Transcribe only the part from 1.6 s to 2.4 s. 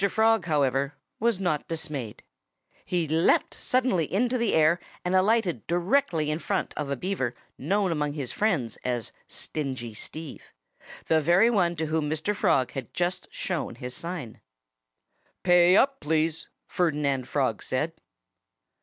dismayed.